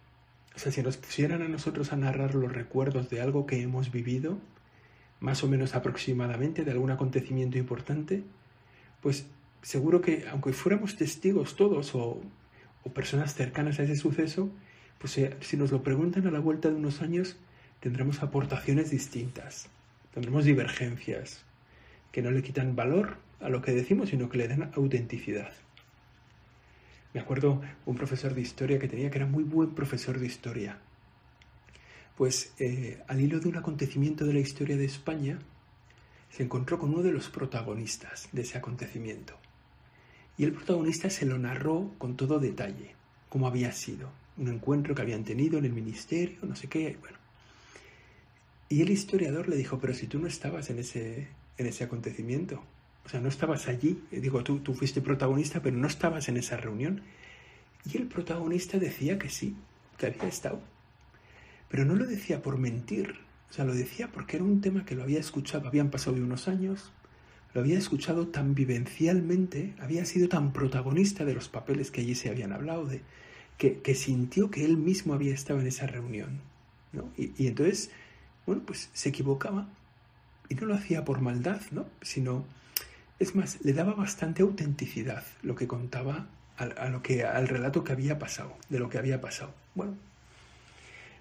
O 0.55 0.59
sea, 0.59 0.71
si 0.71 0.81
nos 0.81 0.97
pusieran 0.97 1.41
a 1.41 1.47
nosotros 1.47 1.93
a 1.93 1.97
narrar 1.97 2.35
los 2.35 2.51
recuerdos 2.51 3.09
de 3.09 3.21
algo 3.21 3.45
que 3.45 3.61
hemos 3.61 3.91
vivido, 3.91 4.37
más 5.19 5.43
o 5.43 5.47
menos 5.47 5.75
aproximadamente, 5.75 6.65
de 6.65 6.71
algún 6.71 6.91
acontecimiento 6.91 7.57
importante, 7.57 8.23
pues 9.01 9.27
seguro 9.61 10.01
que 10.01 10.27
aunque 10.29 10.53
fuéramos 10.53 10.97
testigos 10.97 11.55
todos 11.55 11.95
o, 11.95 12.21
personas 12.93 13.35
cercanas 13.35 13.79
a 13.79 13.83
ese 13.83 13.95
suceso, 13.95 14.49
pues 14.97 15.17
eh, 15.19 15.37
si 15.39 15.55
nos 15.55 15.71
lo 15.71 15.83
preguntan 15.83 16.25
a 16.27 16.31
la 16.31 16.39
vuelta 16.39 16.69
de 16.69 16.75
unos 16.75 17.01
años, 17.01 17.37
tendremos 17.79 18.23
aportaciones 18.23 18.89
distintas, 18.89 19.69
tendremos 20.13 20.45
divergencias, 20.45 21.45
que 22.11 22.21
no 22.21 22.31
le 22.31 22.41
quitan 22.41 22.75
valor 22.75 23.17
a 23.39 23.49
lo 23.49 23.61
que 23.61 23.71
decimos, 23.71 24.09
sino 24.09 24.29
que 24.29 24.39
le 24.39 24.47
dan 24.47 24.71
autenticidad. 24.75 25.53
Me 27.13 27.19
acuerdo 27.19 27.61
un 27.85 27.95
profesor 27.95 28.33
de 28.33 28.41
historia 28.41 28.79
que 28.79 28.87
tenía, 28.87 29.11
que 29.11 29.17
era 29.17 29.27
muy 29.27 29.43
buen 29.43 29.75
profesor 29.75 30.19
de 30.19 30.27
historia. 30.27 30.79
Pues 32.17 32.53
eh, 32.59 33.01
al 33.07 33.19
hilo 33.19 33.39
de 33.39 33.49
un 33.49 33.57
acontecimiento 33.57 34.25
de 34.25 34.33
la 34.33 34.39
historia 34.39 34.77
de 34.77 34.85
España, 34.85 35.39
se 36.29 36.43
encontró 36.43 36.79
con 36.79 36.93
uno 36.93 37.03
de 37.03 37.11
los 37.11 37.29
protagonistas 37.29 38.29
de 38.31 38.43
ese 38.43 38.57
acontecimiento. 38.57 39.35
Y 40.37 40.45
el 40.45 40.53
protagonista 40.53 41.09
se 41.09 41.25
lo 41.25 41.37
narró 41.37 41.91
con 41.97 42.15
todo 42.15 42.39
detalle, 42.39 42.95
cómo 43.27 43.47
había 43.47 43.71
sido, 43.73 44.09
un 44.37 44.47
encuentro 44.47 44.95
que 44.95 45.01
habían 45.01 45.25
tenido 45.25 45.59
en 45.59 45.65
el 45.65 45.73
ministerio, 45.73 46.39
no 46.43 46.55
sé 46.55 46.67
qué, 46.67 46.97
bueno. 46.99 47.17
Y 48.69 48.81
el 48.81 48.89
historiador 48.89 49.49
le 49.49 49.57
dijo, 49.57 49.79
pero 49.79 49.93
si 49.93 50.07
tú 50.07 50.19
no 50.19 50.27
estabas 50.27 50.69
en 50.69 50.79
ese, 50.79 51.27
en 51.57 51.67
ese 51.67 51.83
acontecimiento. 51.83 52.63
O 53.05 53.09
sea, 53.09 53.19
no 53.19 53.29
estabas 53.29 53.67
allí. 53.67 54.01
Digo, 54.11 54.43
tú, 54.43 54.59
tú 54.59 54.73
fuiste 54.73 55.01
protagonista, 55.01 55.61
pero 55.61 55.77
no 55.77 55.87
estabas 55.87 56.29
en 56.29 56.37
esa 56.37 56.57
reunión. 56.57 57.01
Y 57.91 57.97
el 57.97 58.07
protagonista 58.07 58.77
decía 58.77 59.17
que 59.17 59.29
sí, 59.29 59.55
que 59.97 60.07
había 60.07 60.27
estado. 60.27 60.61
Pero 61.69 61.85
no 61.85 61.95
lo 61.95 62.05
decía 62.05 62.41
por 62.41 62.57
mentir. 62.57 63.15
O 63.49 63.53
sea, 63.53 63.65
lo 63.65 63.73
decía 63.73 64.09
porque 64.11 64.37
era 64.37 64.45
un 64.45 64.61
tema 64.61 64.85
que 64.85 64.95
lo 64.95 65.03
había 65.03 65.19
escuchado. 65.19 65.67
Habían 65.67 65.89
pasado 65.89 66.15
unos 66.15 66.47
años, 66.47 66.91
lo 67.53 67.61
había 67.61 67.77
escuchado 67.77 68.27
tan 68.27 68.55
vivencialmente, 68.55 69.73
había 69.79 70.05
sido 70.05 70.29
tan 70.29 70.53
protagonista 70.53 71.25
de 71.25 71.33
los 71.33 71.49
papeles 71.49 71.91
que 71.91 72.01
allí 72.01 72.15
se 72.15 72.29
habían 72.29 72.53
hablado, 72.53 72.85
de, 72.85 73.01
que, 73.57 73.79
que 73.81 73.95
sintió 73.95 74.49
que 74.49 74.63
él 74.63 74.77
mismo 74.77 75.13
había 75.13 75.33
estado 75.33 75.59
en 75.59 75.67
esa 75.67 75.87
reunión. 75.87 76.39
¿no? 76.93 77.09
Y, 77.17 77.31
y 77.37 77.47
entonces, 77.47 77.91
bueno, 78.45 78.63
pues 78.65 78.89
se 78.93 79.09
equivocaba 79.09 79.67
y 80.49 80.55
no 80.55 80.65
lo 80.65 80.75
hacía 80.75 81.03
por 81.05 81.21
maldad, 81.21 81.61
¿no? 81.71 81.85
Sino, 82.01 82.45
es 83.21 83.35
más, 83.35 83.59
le 83.63 83.73
daba 83.73 83.93
bastante 83.93 84.41
autenticidad 84.41 85.23
lo 85.43 85.55
que 85.55 85.67
contaba 85.67 86.27
a, 86.57 86.89
lo 86.89 87.01
que, 87.01 87.23
al 87.23 87.47
relato 87.47 87.83
que 87.83 87.91
había 87.91 88.19
pasado, 88.19 88.55
de 88.69 88.79
lo 88.79 88.89
que 88.89 88.97
había 88.97 89.19
pasado. 89.19 89.53
Bueno, 89.73 89.95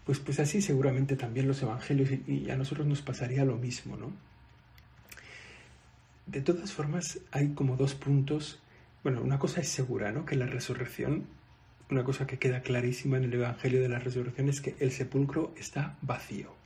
pues, 0.04 0.18
pues 0.18 0.38
así 0.40 0.60
seguramente 0.60 1.16
también 1.16 1.48
los 1.48 1.62
evangelios 1.62 2.10
y, 2.10 2.22
y 2.26 2.50
a 2.50 2.56
nosotros 2.56 2.86
nos 2.86 3.00
pasaría 3.00 3.44
lo 3.44 3.56
mismo, 3.56 3.96
¿no? 3.96 4.12
De 6.26 6.42
todas 6.42 6.72
formas, 6.72 7.20
hay 7.32 7.54
como 7.54 7.76
dos 7.76 7.94
puntos. 7.94 8.60
Bueno, 9.02 9.22
una 9.22 9.38
cosa 9.38 9.60
es 9.60 9.68
segura, 9.68 10.12
¿no? 10.12 10.26
Que 10.26 10.36
la 10.36 10.46
resurrección, 10.46 11.24
una 11.90 12.04
cosa 12.04 12.26
que 12.26 12.38
queda 12.38 12.60
clarísima 12.60 13.16
en 13.16 13.24
el 13.24 13.34
Evangelio 13.34 13.80
de 13.80 13.88
la 13.88 13.98
Resurrección 13.98 14.48
es 14.48 14.60
que 14.60 14.74
el 14.78 14.92
sepulcro 14.92 15.54
está 15.56 15.96
vacío 16.02 16.60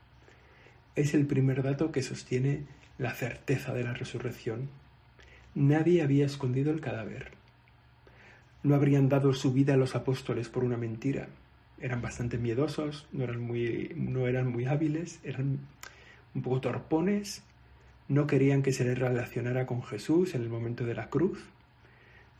es 0.96 1.14
el 1.14 1.26
primer 1.26 1.62
dato 1.62 1.92
que 1.92 2.02
sostiene 2.02 2.64
la 2.98 3.12
certeza 3.14 3.72
de 3.72 3.84
la 3.84 3.94
resurrección. 3.94 4.68
Nadie 5.56 6.02
había 6.02 6.26
escondido 6.26 6.72
el 6.72 6.80
cadáver. 6.80 7.30
No 8.64 8.74
habrían 8.74 9.08
dado 9.08 9.32
su 9.34 9.52
vida 9.52 9.74
a 9.74 9.76
los 9.76 9.94
apóstoles 9.94 10.48
por 10.48 10.64
una 10.64 10.76
mentira. 10.76 11.28
Eran 11.80 12.02
bastante 12.02 12.38
miedosos, 12.38 13.06
no 13.12 13.22
eran 13.22 13.40
muy, 13.40 13.92
no 13.94 14.26
eran 14.26 14.50
muy 14.50 14.64
hábiles, 14.64 15.20
eran 15.22 15.60
un 16.34 16.42
poco 16.42 16.60
torpones, 16.60 17.44
no 18.08 18.26
querían 18.26 18.62
que 18.62 18.72
se 18.72 18.82
les 18.82 18.98
relacionara 18.98 19.64
con 19.64 19.84
Jesús 19.84 20.34
en 20.34 20.42
el 20.42 20.48
momento 20.48 20.84
de 20.84 20.94
la 20.94 21.08
cruz. 21.08 21.44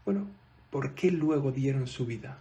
Bueno, 0.05 0.27
¿por 0.71 0.97
qué 0.97 1.13
luego 1.13 1.53
dieron 1.53 1.87
su 1.87 2.07
vida? 2.07 2.39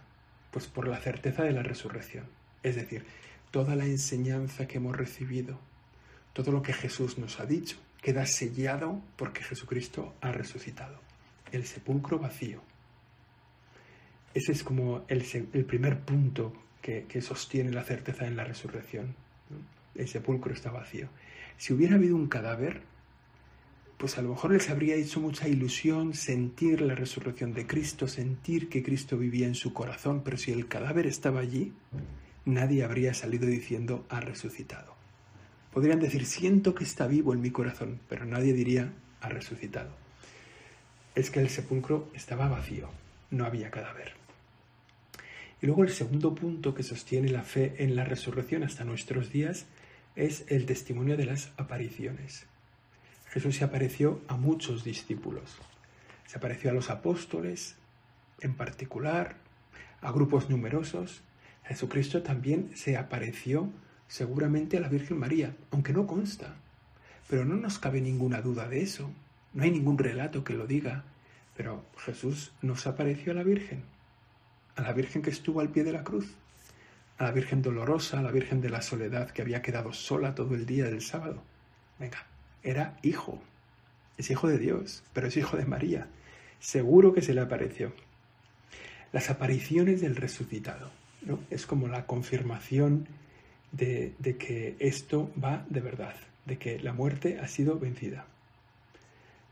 Pues 0.50 0.66
por 0.66 0.88
la 0.88 0.98
certeza 0.98 1.44
de 1.44 1.52
la 1.52 1.62
resurrección. 1.62 2.24
Es 2.64 2.74
decir, 2.74 3.04
toda 3.52 3.76
la 3.76 3.86
enseñanza 3.86 4.66
que 4.66 4.78
hemos 4.78 4.96
recibido, 4.96 5.56
todo 6.32 6.50
lo 6.50 6.62
que 6.62 6.72
Jesús 6.72 7.16
nos 7.16 7.38
ha 7.38 7.46
dicho 7.46 7.76
queda 8.04 8.26
sellado 8.26 9.00
porque 9.16 9.42
Jesucristo 9.42 10.14
ha 10.20 10.30
resucitado. 10.30 11.00
El 11.50 11.64
sepulcro 11.64 12.18
vacío. 12.18 12.60
Ese 14.34 14.52
es 14.52 14.62
como 14.62 15.06
el, 15.08 15.22
primer 15.64 16.00
punto 16.00 16.52
que, 16.82 17.06
sostiene 17.22 17.72
la 17.72 17.82
certeza 17.82 18.26
en 18.26 18.36
la 18.36 18.44
resurrección. 18.44 19.16
El 19.94 20.06
sepulcro 20.06 20.52
está 20.52 20.70
vacío. 20.70 21.08
Si 21.56 21.72
hubiera 21.72 21.94
habido 21.94 22.14
un 22.14 22.28
cadáver, 22.28 22.82
pues 23.96 24.18
a 24.18 24.22
lo 24.22 24.30
mejor 24.30 24.52
les 24.52 24.68
habría 24.68 24.96
hecho 24.96 25.20
mucha 25.20 25.48
ilusión 25.48 26.12
sentir 26.12 26.82
la 26.82 26.94
resurrección 26.94 27.54
de 27.54 27.66
Cristo, 27.66 28.06
sentir 28.06 28.68
que 28.68 28.82
Cristo 28.82 29.16
vivía 29.16 29.46
en 29.46 29.54
su 29.54 29.72
corazón, 29.72 30.20
pero 30.22 30.36
si 30.36 30.52
el 30.52 30.68
cadáver 30.68 31.06
estaba 31.06 31.40
allí, 31.40 31.72
nadie 32.44 32.84
habría 32.84 33.14
salido 33.14 33.46
diciendo 33.46 34.04
ha 34.10 34.20
resucitado. 34.20 34.93
Podrían 35.74 35.98
decir, 35.98 36.24
siento 36.24 36.72
que 36.72 36.84
está 36.84 37.08
vivo 37.08 37.34
en 37.34 37.40
mi 37.40 37.50
corazón, 37.50 37.98
pero 38.08 38.24
nadie 38.24 38.52
diría, 38.52 38.92
ha 39.20 39.28
resucitado. 39.28 39.90
Es 41.16 41.30
que 41.30 41.40
el 41.40 41.48
sepulcro 41.48 42.08
estaba 42.14 42.48
vacío, 42.48 42.90
no 43.32 43.44
había 43.44 43.72
cadáver. 43.72 44.12
Y 45.60 45.66
luego 45.66 45.82
el 45.82 45.90
segundo 45.90 46.32
punto 46.32 46.76
que 46.76 46.84
sostiene 46.84 47.28
la 47.28 47.42
fe 47.42 47.74
en 47.78 47.96
la 47.96 48.04
resurrección 48.04 48.62
hasta 48.62 48.84
nuestros 48.84 49.32
días 49.32 49.66
es 50.14 50.44
el 50.46 50.64
testimonio 50.64 51.16
de 51.16 51.26
las 51.26 51.50
apariciones. 51.56 52.46
Jesús 53.30 53.56
se 53.56 53.64
apareció 53.64 54.20
a 54.28 54.36
muchos 54.36 54.84
discípulos. 54.84 55.56
Se 56.26 56.38
apareció 56.38 56.70
a 56.70 56.74
los 56.74 56.88
apóstoles, 56.88 57.74
en 58.40 58.54
particular, 58.54 59.38
a 60.02 60.12
grupos 60.12 60.48
numerosos. 60.50 61.22
Jesucristo 61.64 62.22
también 62.22 62.70
se 62.76 62.96
apareció 62.96 63.72
seguramente 64.08 64.76
a 64.76 64.80
la 64.80 64.88
Virgen 64.88 65.18
María, 65.18 65.56
aunque 65.70 65.92
no 65.92 66.06
consta. 66.06 66.56
Pero 67.28 67.44
no 67.44 67.56
nos 67.56 67.78
cabe 67.78 68.00
ninguna 68.00 68.42
duda 68.42 68.68
de 68.68 68.82
eso. 68.82 69.10
No 69.52 69.62
hay 69.62 69.70
ningún 69.70 69.98
relato 69.98 70.44
que 70.44 70.54
lo 70.54 70.66
diga. 70.66 71.04
Pero 71.56 71.84
Jesús 71.98 72.52
nos 72.62 72.86
apareció 72.86 73.32
a 73.32 73.36
la 73.36 73.44
Virgen, 73.44 73.82
a 74.76 74.82
la 74.82 74.92
Virgen 74.92 75.22
que 75.22 75.30
estuvo 75.30 75.60
al 75.60 75.70
pie 75.70 75.84
de 75.84 75.92
la 75.92 76.02
cruz, 76.02 76.34
a 77.18 77.24
la 77.24 77.30
Virgen 77.30 77.62
dolorosa, 77.62 78.18
a 78.18 78.22
la 78.22 78.32
Virgen 78.32 78.60
de 78.60 78.70
la 78.70 78.82
soledad 78.82 79.30
que 79.30 79.42
había 79.42 79.62
quedado 79.62 79.92
sola 79.92 80.34
todo 80.34 80.54
el 80.54 80.66
día 80.66 80.86
del 80.86 81.00
sábado. 81.00 81.42
Venga, 81.98 82.26
era 82.62 82.98
hijo. 83.02 83.40
Es 84.18 84.30
hijo 84.30 84.48
de 84.48 84.58
Dios, 84.58 85.04
pero 85.12 85.28
es 85.28 85.36
hijo 85.36 85.56
de 85.56 85.64
María. 85.64 86.08
Seguro 86.58 87.12
que 87.12 87.22
se 87.22 87.34
le 87.34 87.40
apareció. 87.40 87.92
Las 89.12 89.30
apariciones 89.30 90.00
del 90.00 90.16
resucitado, 90.16 90.90
¿no? 91.22 91.38
Es 91.50 91.66
como 91.66 91.86
la 91.86 92.06
confirmación 92.06 93.06
de, 93.76 94.36
que 94.38 94.76
esto 94.78 95.30
va 95.42 95.66
de 95.68 95.80
verdad, 95.80 96.14
de 96.46 96.58
que 96.58 96.78
la 96.78 96.92
muerte 96.92 97.38
ha 97.40 97.48
sido 97.48 97.78
vencida. 97.78 98.26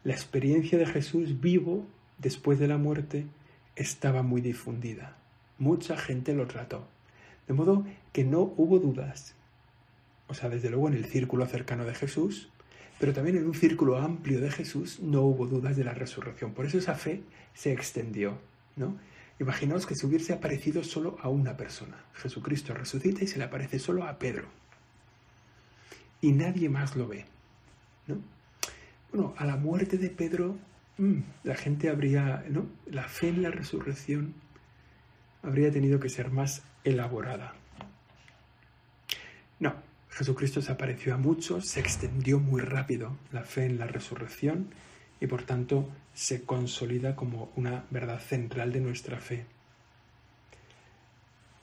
La 0.04 0.12
experiencia 0.12 0.78
de 0.78 0.86
Jesús 0.86 1.40
vivo 1.40 1.86
después 2.18 2.58
de 2.58 2.68
la 2.68 2.78
muerte 2.78 3.26
estaba 3.76 4.22
muy 4.22 4.40
difundida. 4.40 5.16
Mucha 5.58 5.96
gente 5.96 6.34
lo 6.34 6.46
trató. 6.46 6.86
De 7.46 7.54
modo 7.54 7.84
que 8.12 8.24
no 8.24 8.54
hubo 8.56 8.78
dudas. 8.78 9.34
O 10.28 10.34
sea, 10.34 10.48
desde 10.48 10.70
luego 10.70 10.88
en 10.88 10.94
el 10.94 11.04
círculo 11.04 11.46
cercano 11.46 11.84
de 11.84 11.94
Jesús, 11.94 12.48
pero 12.98 13.12
también 13.12 13.36
en 13.36 13.46
un 13.46 13.54
círculo 13.54 13.98
amplio 13.98 14.40
de 14.40 14.50
Jesús 14.50 15.00
no 15.00 15.22
hubo 15.22 15.46
dudas 15.46 15.76
de 15.76 15.84
la 15.84 15.94
resurrección. 15.94 16.52
Por 16.52 16.66
eso 16.66 16.78
esa 16.78 16.94
fe 16.94 17.22
se 17.54 17.72
extendió, 17.72 18.38
¿no? 18.76 18.96
Imaginaos 19.38 19.86
que 19.86 19.94
se 19.94 20.06
hubiese 20.06 20.32
aparecido 20.32 20.84
solo 20.84 21.16
a 21.20 21.28
una 21.28 21.56
persona. 21.56 21.96
Jesucristo 22.14 22.74
resucita 22.74 23.24
y 23.24 23.26
se 23.26 23.38
le 23.38 23.44
aparece 23.44 23.78
solo 23.78 24.04
a 24.04 24.18
Pedro. 24.18 24.48
Y 26.20 26.32
nadie 26.32 26.68
más 26.68 26.94
lo 26.94 27.08
ve, 27.08 27.24
¿no? 28.06 28.18
Bueno, 29.12 29.34
a 29.36 29.44
la 29.44 29.56
muerte 29.56 29.98
de 29.98 30.08
Pedro, 30.10 30.56
mm, 30.98 31.20
la 31.44 31.54
gente 31.54 31.90
habría, 31.90 32.44
¿no? 32.48 32.66
La 32.86 33.04
fe 33.04 33.28
en 33.28 33.42
la 33.42 33.50
resurrección 33.50 34.34
habría 35.42 35.70
tenido 35.72 35.98
que 35.98 36.08
ser 36.08 36.30
más 36.30 36.62
elaborada. 36.84 37.54
No, 39.58 39.74
Jesucristo 40.10 40.62
se 40.62 40.72
apareció 40.72 41.14
a 41.14 41.18
muchos, 41.18 41.66
se 41.66 41.80
extendió 41.80 42.38
muy 42.38 42.60
rápido 42.60 43.16
la 43.32 43.42
fe 43.42 43.64
en 43.66 43.78
la 43.78 43.86
resurrección 43.86 44.68
y 45.22 45.26
por 45.26 45.44
tanto 45.44 45.88
se 46.12 46.42
consolida 46.42 47.16
como 47.16 47.50
una 47.56 47.84
verdad 47.90 48.20
central 48.20 48.72
de 48.72 48.80
nuestra 48.80 49.18
fe. 49.18 49.46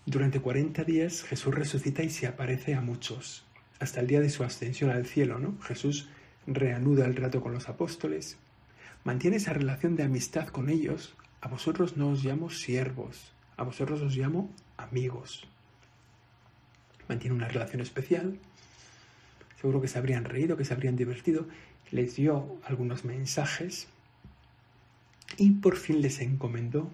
Durante 0.06 0.39
40 0.39 0.84
días 0.84 1.24
Jesús 1.24 1.54
resucita 1.54 2.01
y 2.01 2.10
se 2.10 2.25
aparece 2.25 2.74
a 2.74 2.82
muchos, 2.82 3.46
hasta 3.80 4.00
el 4.00 4.08
día 4.08 4.22
de 4.22 4.30
su 4.30 4.44
ascensión 4.44 4.89
al 4.89 5.06
cielo, 5.06 5.38
¿no? 5.38 5.60
Jesús 5.62 6.10
reanuda 6.48 7.06
el 7.06 7.13
trato 7.13 7.42
con 7.42 7.54
los 7.54 7.70
apóstoles, 7.70 8.38
mantiene 9.04 9.38
esa 9.38 9.54
relación 9.54 9.96
de 9.96 10.04
amistad 10.04 10.48
con 10.48 10.70
ellos. 10.70 11.16
A 11.42 11.48
vosotros 11.48 11.98
no 11.98 12.10
os 12.10 12.24
llamo 12.24 12.50
siervos, 12.50 13.34
a 13.58 13.63
vosotros 13.63 14.01
os 14.01 14.16
llamo 14.16 14.50
amigos 14.78 15.48
mantiene 17.10 17.36
una 17.36 17.48
relación 17.48 17.82
especial. 17.82 18.38
Seguro 19.60 19.82
que 19.82 19.89
se 19.89 19.98
habrían 19.98 20.24
reído, 20.24 20.56
que 20.56 20.63
se 20.63 20.74
habrían 20.74 20.96
divertido. 20.96 21.48
Les 21.91 22.15
dio 22.15 22.58
algunos 22.65 23.05
mensajes 23.05 23.88
y 25.38 25.51
por 25.51 25.77
fin 25.77 26.01
les 26.01 26.19
encomendó 26.22 26.89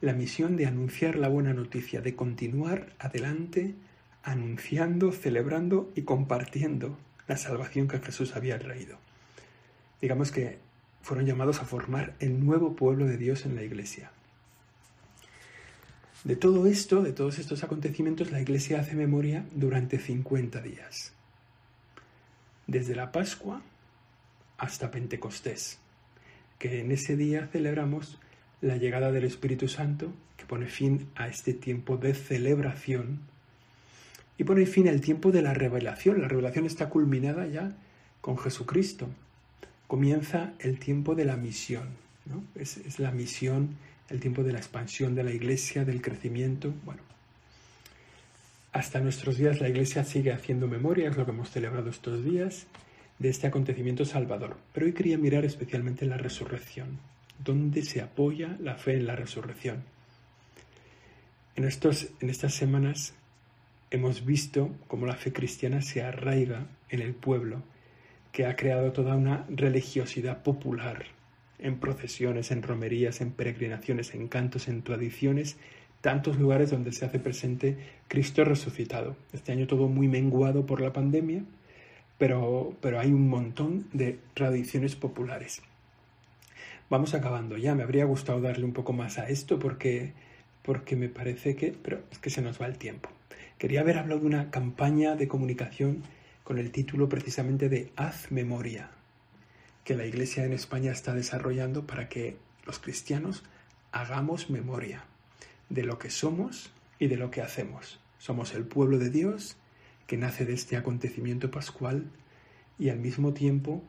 la 0.00 0.12
misión 0.12 0.56
de 0.56 0.66
anunciar 0.66 1.16
la 1.16 1.28
buena 1.28 1.54
noticia, 1.54 2.00
de 2.00 2.14
continuar 2.14 2.92
adelante 2.98 3.74
anunciando, 4.22 5.12
celebrando 5.12 5.90
y 5.94 6.02
compartiendo 6.02 6.98
la 7.28 7.36
salvación 7.36 7.86
que 7.86 8.00
Jesús 8.00 8.34
había 8.34 8.58
traído. 8.58 8.98
Digamos 10.00 10.32
que 10.32 10.58
fueron 11.00 11.26
llamados 11.26 11.60
a 11.60 11.64
formar 11.64 12.14
el 12.18 12.44
nuevo 12.44 12.74
pueblo 12.74 13.06
de 13.06 13.16
Dios 13.16 13.46
en 13.46 13.54
la 13.54 13.62
iglesia. 13.62 14.10
De 16.24 16.34
todo 16.34 16.66
esto, 16.66 17.02
de 17.04 17.12
todos 17.12 17.38
estos 17.38 17.62
acontecimientos, 17.62 18.32
la 18.32 18.40
Iglesia 18.40 18.80
hace 18.80 18.96
memoria 18.96 19.46
durante 19.54 20.00
50 20.00 20.60
días. 20.60 21.12
Desde 22.66 22.96
la 22.96 23.12
Pascua 23.12 23.62
hasta 24.58 24.90
Pentecostés, 24.90 25.78
que 26.58 26.80
en 26.80 26.92
ese 26.92 27.16
día 27.16 27.48
celebramos 27.52 28.18
la 28.60 28.76
llegada 28.76 29.12
del 29.12 29.24
Espíritu 29.24 29.68
Santo, 29.68 30.12
que 30.36 30.46
pone 30.46 30.66
fin 30.66 31.08
a 31.14 31.28
este 31.28 31.54
tiempo 31.54 31.96
de 31.96 32.14
celebración 32.14 33.20
y 34.38 34.44
pone 34.44 34.66
fin 34.66 34.88
al 34.88 35.00
tiempo 35.00 35.32
de 35.32 35.42
la 35.42 35.54
revelación. 35.54 36.20
La 36.20 36.28
revelación 36.28 36.66
está 36.66 36.88
culminada 36.88 37.46
ya 37.46 37.76
con 38.20 38.38
Jesucristo. 38.38 39.08
Comienza 39.86 40.54
el 40.58 40.78
tiempo 40.78 41.14
de 41.14 41.24
la 41.24 41.36
misión. 41.36 41.88
¿no? 42.26 42.42
Es, 42.54 42.76
es 42.78 42.98
la 42.98 43.12
misión 43.12 43.76
el 44.08 44.20
tiempo 44.20 44.42
de 44.42 44.52
la 44.52 44.58
expansión 44.58 45.14
de 45.14 45.24
la 45.24 45.32
iglesia, 45.32 45.84
del 45.84 46.00
crecimiento. 46.00 46.72
Bueno, 46.84 47.02
hasta 48.72 49.00
nuestros 49.00 49.36
días 49.36 49.60
la 49.60 49.68
iglesia 49.68 50.04
sigue 50.04 50.32
haciendo 50.32 50.68
memoria, 50.68 51.08
es 51.08 51.16
lo 51.16 51.24
que 51.24 51.32
hemos 51.32 51.50
celebrado 51.50 51.90
estos 51.90 52.24
días, 52.24 52.66
de 53.18 53.28
este 53.28 53.46
acontecimiento 53.46 54.04
salvador. 54.04 54.56
Pero 54.72 54.86
hoy 54.86 54.92
quería 54.92 55.18
mirar 55.18 55.44
especialmente 55.44 56.06
la 56.06 56.16
resurrección, 56.16 56.98
dónde 57.42 57.82
se 57.82 58.00
apoya 58.00 58.56
la 58.60 58.76
fe 58.76 58.94
en 58.94 59.06
la 59.06 59.16
resurrección. 59.16 59.84
En, 61.54 61.64
estos, 61.64 62.08
en 62.20 62.30
estas 62.30 62.54
semanas 62.54 63.14
hemos 63.90 64.24
visto 64.24 64.70
cómo 64.88 65.06
la 65.06 65.16
fe 65.16 65.32
cristiana 65.32 65.80
se 65.80 66.02
arraiga 66.02 66.66
en 66.90 67.00
el 67.00 67.14
pueblo, 67.14 67.62
que 68.32 68.44
ha 68.44 68.56
creado 68.56 68.92
toda 68.92 69.16
una 69.16 69.46
religiosidad 69.48 70.42
popular 70.42 71.06
en 71.58 71.78
procesiones, 71.78 72.50
en 72.50 72.62
romerías, 72.62 73.22
en 73.22 73.32
peregrinaciones, 73.32 74.14
en 74.14 74.28
cantos, 74.28 74.68
en 74.68 74.82
tradiciones, 74.82 75.56
tantos 76.02 76.38
lugares 76.38 76.70
donde 76.70 76.92
se 76.92 77.06
hace 77.06 77.18
presente 77.18 77.78
Cristo 78.08 78.44
resucitado. 78.44 79.16
Este 79.32 79.52
año 79.52 79.66
todo 79.66 79.88
muy 79.88 80.08
menguado 80.08 80.66
por 80.66 80.82
la 80.82 80.92
pandemia, 80.92 81.44
pero, 82.18 82.74
pero 82.80 82.98
hay 82.98 83.12
un 83.12 83.28
montón 83.28 83.88
de 83.92 84.18
tradiciones 84.34 84.96
populares. 84.96 85.62
Vamos 86.88 87.14
acabando 87.14 87.56
ya, 87.56 87.74
me 87.74 87.82
habría 87.82 88.04
gustado 88.04 88.40
darle 88.40 88.64
un 88.64 88.72
poco 88.72 88.92
más 88.92 89.18
a 89.18 89.28
esto 89.28 89.58
porque, 89.58 90.12
porque 90.62 90.96
me 90.96 91.08
parece 91.08 91.56
que, 91.56 91.72
pero 91.72 92.02
es 92.10 92.18
que 92.18 92.30
se 92.30 92.42
nos 92.42 92.60
va 92.60 92.66
el 92.66 92.78
tiempo. 92.78 93.10
Quería 93.58 93.80
haber 93.80 93.98
hablado 93.98 94.20
de 94.20 94.26
una 94.26 94.50
campaña 94.50 95.16
de 95.16 95.28
comunicación 95.28 96.02
con 96.44 96.58
el 96.58 96.70
título 96.70 97.08
precisamente 97.08 97.68
de 97.68 97.90
Haz 97.96 98.30
memoria, 98.30 98.90
que 99.82 99.96
la 99.96 100.06
Iglesia 100.06 100.44
en 100.44 100.52
España 100.52 100.92
está 100.92 101.12
desarrollando 101.12 101.86
para 101.86 102.08
que 102.08 102.36
los 102.64 102.78
cristianos 102.78 103.42
hagamos 103.90 104.50
memoria 104.50 105.04
de 105.68 105.82
lo 105.82 105.98
que 105.98 106.10
somos 106.10 106.70
y 106.98 107.08
de 107.08 107.16
lo 107.16 107.30
que 107.30 107.42
hacemos. 107.42 107.98
Somos 108.18 108.54
el 108.54 108.64
pueblo 108.64 108.98
de 108.98 109.10
Dios 109.10 109.56
que 110.06 110.16
nace 110.16 110.44
de 110.44 110.54
este 110.54 110.76
acontecimiento 110.76 111.50
pascual 111.50 112.10
y 112.78 112.90
al 112.90 112.98
mismo 112.98 113.32
tiempo 113.32 113.82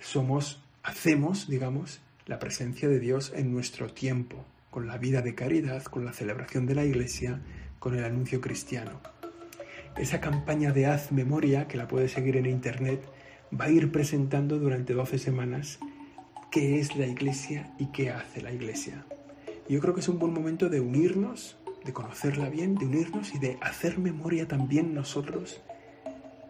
somos, 0.00 0.62
hacemos, 0.82 1.48
digamos, 1.48 2.00
la 2.26 2.38
presencia 2.38 2.88
de 2.88 3.00
Dios 3.00 3.32
en 3.34 3.52
nuestro 3.52 3.92
tiempo, 3.92 4.44
con 4.70 4.86
la 4.86 4.98
vida 4.98 5.22
de 5.22 5.34
caridad, 5.34 5.82
con 5.84 6.04
la 6.04 6.12
celebración 6.12 6.66
de 6.66 6.74
la 6.74 6.84
Iglesia, 6.84 7.40
con 7.78 7.96
el 7.96 8.04
anuncio 8.04 8.40
cristiano. 8.40 9.00
Esa 9.96 10.20
campaña 10.20 10.72
de 10.72 10.86
haz 10.86 11.10
memoria, 11.10 11.66
que 11.66 11.76
la 11.76 11.88
puedes 11.88 12.12
seguir 12.12 12.36
en 12.36 12.46
Internet, 12.46 13.02
va 13.58 13.66
a 13.66 13.70
ir 13.70 13.90
presentando 13.90 14.58
durante 14.58 14.94
12 14.94 15.18
semanas 15.18 15.78
qué 16.50 16.78
es 16.78 16.96
la 16.96 17.06
iglesia 17.06 17.72
y 17.78 17.86
qué 17.86 18.10
hace 18.10 18.40
la 18.40 18.52
iglesia. 18.52 19.04
Yo 19.68 19.80
creo 19.80 19.94
que 19.94 20.00
es 20.00 20.08
un 20.08 20.18
buen 20.18 20.32
momento 20.32 20.68
de 20.68 20.80
unirnos, 20.80 21.56
de 21.88 21.94
conocerla 21.94 22.50
bien, 22.50 22.74
de 22.74 22.84
unirnos 22.84 23.34
y 23.34 23.38
de 23.38 23.56
hacer 23.62 23.98
memoria 23.98 24.46
también 24.46 24.94
nosotros 24.94 25.62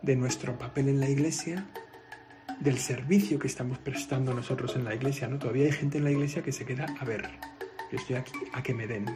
de 0.02 0.16
nuestro 0.16 0.58
papel 0.58 0.88
en 0.88 0.98
la 0.98 1.08
iglesia, 1.08 1.64
del 2.58 2.76
servicio 2.78 3.38
que 3.38 3.46
estamos 3.46 3.78
prestando 3.78 4.34
nosotros 4.34 4.74
en 4.74 4.84
la 4.84 4.96
iglesia. 4.96 5.28
¿no? 5.28 5.38
Todavía 5.38 5.66
hay 5.66 5.72
gente 5.72 5.98
en 5.98 6.04
la 6.04 6.10
iglesia 6.10 6.42
que 6.42 6.50
se 6.50 6.66
queda 6.66 6.86
a 6.98 7.04
ver. 7.04 7.22
Yo 7.92 7.98
estoy 7.98 8.16
aquí 8.16 8.32
a 8.52 8.64
que 8.64 8.74
me 8.74 8.88
den. 8.88 9.06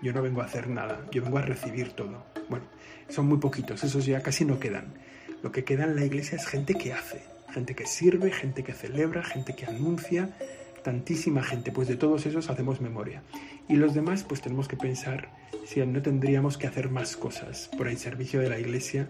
Yo 0.00 0.12
no 0.12 0.22
vengo 0.22 0.42
a 0.42 0.44
hacer 0.44 0.68
nada, 0.68 1.08
yo 1.10 1.22
vengo 1.22 1.38
a 1.38 1.42
recibir 1.42 1.90
todo. 1.94 2.24
Bueno, 2.48 2.66
son 3.08 3.26
muy 3.26 3.38
poquitos, 3.38 3.82
esos 3.82 4.06
ya 4.06 4.22
casi 4.22 4.44
no 4.44 4.60
quedan. 4.60 4.94
Lo 5.42 5.50
que 5.50 5.64
queda 5.64 5.84
en 5.84 5.96
la 5.96 6.04
iglesia 6.04 6.36
es 6.36 6.46
gente 6.46 6.74
que 6.74 6.92
hace, 6.92 7.24
gente 7.52 7.74
que 7.74 7.86
sirve, 7.86 8.30
gente 8.30 8.62
que 8.62 8.74
celebra, 8.74 9.24
gente 9.24 9.56
que 9.56 9.66
anuncia, 9.66 10.36
tantísima 10.84 11.42
gente, 11.42 11.72
pues 11.72 11.88
de 11.88 11.96
todos 11.96 12.26
esos 12.26 12.48
hacemos 12.48 12.80
memoria. 12.80 13.22
Y 13.68 13.74
los 13.74 13.94
demás, 13.94 14.22
pues 14.22 14.40
tenemos 14.40 14.68
que 14.68 14.76
pensar 14.76 15.30
si 15.64 15.84
no 15.84 16.02
tendríamos 16.02 16.56
que 16.58 16.68
hacer 16.68 16.90
más 16.90 17.16
cosas 17.16 17.68
por 17.76 17.88
el 17.88 17.96
servicio 17.96 18.38
de 18.38 18.50
la 18.50 18.60
iglesia 18.60 19.08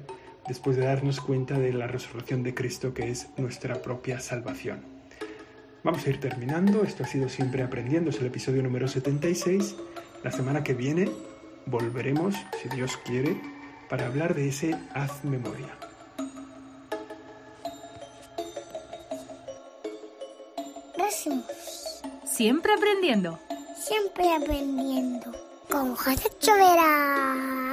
después 0.49 0.77
de 0.77 0.85
darnos 0.85 1.21
cuenta 1.21 1.59
de 1.59 1.73
la 1.73 1.87
resurrección 1.87 2.43
de 2.43 2.55
Cristo 2.55 2.95
que 2.95 3.11
es 3.11 3.29
nuestra 3.37 3.83
propia 3.83 4.21
salvación. 4.21 4.83
Vamos 5.83 6.07
a 6.07 6.11
ir 6.11 6.21
terminando, 6.21 6.83
esto 6.85 7.03
ha 7.03 7.07
sido 7.07 7.29
siempre 7.29 7.63
aprendiendo, 7.63 8.11
es 8.11 8.21
el 8.21 8.27
episodio 8.27 8.63
número 8.63 8.89
76. 8.89 9.77
La 10.23 10.31
semana 10.31 10.65
que 10.65 10.73
viene 10.73 11.11
volveremos, 11.67 12.35
si 12.63 12.69
Dios 12.75 12.97
quiere, 13.05 13.37
para 13.91 14.07
hablar 14.07 14.35
de 14.35 14.49
ese 14.49 14.75
haz 14.95 15.25
memoria. 15.25 15.77
Siempre 22.37 22.75
aprendiendo. 22.75 23.39
Siempre 23.77 24.35
aprendiendo. 24.35 25.31
Con 25.71 25.95
José 25.95 26.29
Chovera. 26.41 27.64